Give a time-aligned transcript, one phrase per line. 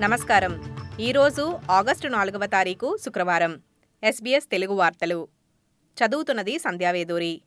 [0.00, 0.76] నమస్కారం.
[1.00, 3.62] ఈరోజు ఆగస్టు నాలుగవ తారీఖు శుక్రవారం.
[4.02, 5.28] ఎస్బీఎస్ తెలుగు వార్తలు.
[5.96, 7.42] చదువుతున్నది సంధ్యావేదూరి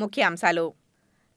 [0.00, 0.74] ముఖ్య అంశాలు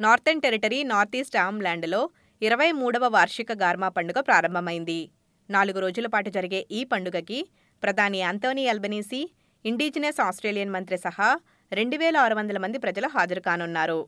[0.02, 2.10] నార్థెన్ టెరిటరీ నార్త్ ఈస్ట్ ల్యాండ్లో
[2.42, 5.12] ఇరవై మూడవ వార్షిక గార్మా పండుగ ప్రారంభమైంది.
[5.50, 7.50] నాలుగు రోజుల పాటు జరిగే ఈ పండుగకి
[7.84, 9.32] ప్రధాని అంతోనీ అల్బనీసీ
[9.66, 11.40] ఇండిజినస్ ఆస్ట్రేలియన్ మంత్రి సహా
[11.72, 14.08] రెండు వేల ఆరు వందల మంది ప్రజలు హాజరు కానున్నారు.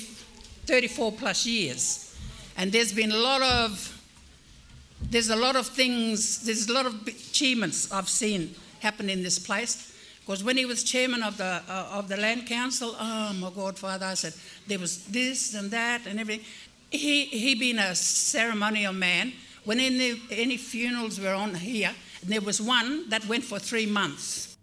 [0.66, 2.16] 34 plus years,
[2.58, 3.92] and there's been a lot of
[5.02, 9.40] there's a lot of things there's a lot of achievements I've seen happen in this
[9.40, 9.92] place.
[10.22, 13.78] Because when he was chairman of the uh, of the land council, oh my God,
[13.78, 14.34] Father, I said
[14.68, 16.46] there was this and that and everything.
[16.90, 19.34] He he been a ceremonial man.
[19.66, 23.86] When any any funerals were on here, and there was one that went for three
[23.86, 24.55] months.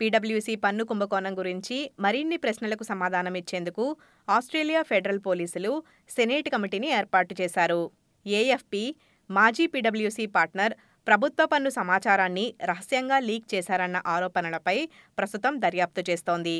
[0.00, 3.84] పీడబ్ల్యూసీ పన్ను కుంభకోణం గురించి మరిన్ని ప్రశ్నలకు సమాధానం ఇచ్చేందుకు
[4.28, 5.72] Australia federal పోలీసులు
[6.10, 7.82] senate కమిటీని ఏర్పాటు చేశారు.
[8.26, 8.84] ఏఎఫ్పి
[9.30, 10.74] మాజీ పీడబ్ల్యూసీ పార్ట్నర్
[11.06, 14.76] ప్రభుత్వ పన్ను సమాచారాన్ని రహస్యంగా లీక్ చేశారన్న ఆరోపణలపై
[15.18, 16.56] ప్రస్తుతం దర్యాప్తు చేస్తోంది.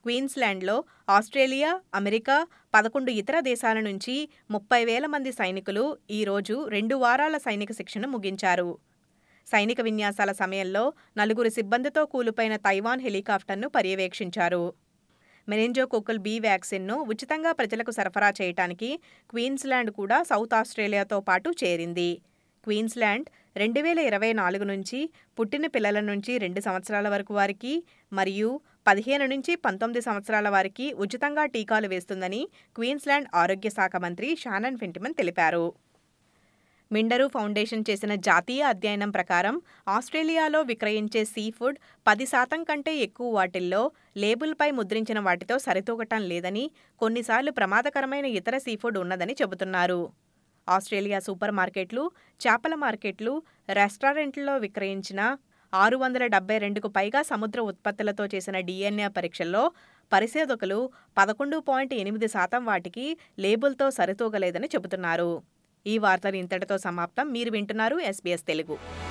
[0.00, 0.76] క్వీన్స్లాండ్లో
[1.08, 2.36] ఆస్ట్రేలియా అమెరికా
[2.74, 4.14] పదకొండు ఇతర దేశాల నుంచి
[4.50, 8.70] ముప్పై వేల మంది సైనికులు ఈరోజు రెండు వారాల సైనిక శిక్షణ ముగించారు.
[9.46, 10.84] సైనిక విన్యాసాల సమయంలో
[11.18, 14.64] నలుగురు సిబ్బందితో కూలిపోయిన తైవాన్ హెలికాప్టర్ను పర్యవేక్షించారు.
[15.48, 18.90] మెనింజోకోకల్ బి వ్యాక్సిన్ను ఉచితంగా ప్రజలకు సరఫరా చేయడానికి
[19.30, 22.10] క్వీన్స్లాండ్ కూడా సౌత్ ఆస్ట్రేలియాతో పాటు చేరింది.
[22.66, 24.98] క్వీన్స్లాండ్ రెండు వేల ఇరవై నాలుగు నుంచి
[25.38, 27.72] పుట్టిన పిల్లల నుంచి రెండు సంవత్సరాల వరకు వారికి
[28.12, 28.50] మరియు
[28.86, 32.42] పదిహేను నుంచి పంతొమ్మిది సంవత్సరాల వారికి ఉచితంగా టీకాలు వేస్తుందని
[32.76, 35.66] క్వీన్స్లాండ్ ఆరోగ్య శాఖ మంత్రి షానన్ ఫెంటిమన్ తెలిపారు.
[36.90, 39.56] మిండరు ఫౌండేషన్ చేసిన జాతీయ అధ్యయనం ప్రకారం
[39.88, 43.82] ఆస్ట్రేలియాలో విక్రయించే సీ ఫుడ్ పది శాతం కంటే ఎక్కువ వాటిల్లో
[44.22, 46.64] లేబుల్పై ముద్రించిన వాటితో సరితూగటం లేదని
[47.00, 50.00] కొన్నిసార్లు ప్రమాదకరమైన ఇతర సీ ఫుడ్ ఉన్నదని చెబుతున్నారు.
[50.68, 52.02] ఆస్ట్రేలియా సూపర్ మార్కెట్లు
[52.40, 53.34] చేపల మార్కెట్లు
[53.78, 55.20] రెస్టారెంట్లలో విక్రయించిన
[55.72, 59.62] ఆరు వందల డెబ్బై రెండుకు పైగా సముద్ర ఉత్పత్తులతో చేసిన డిఎన్ఏ పరీక్షల్లో
[60.12, 60.78] పరిశోధకులు
[61.18, 63.06] పదకొండు పాయింట్ ఎనిమిది శాతం వాటికి
[63.38, 65.32] లేబుల్తో సరితూగలేదని చెబుతున్నారు.
[65.86, 67.32] ఈ వార్తలు ఇంతటితో సమాప్తం.
[67.32, 69.09] మీరు వింటున్నారు ఎస్బీఎస్ తెలుగు.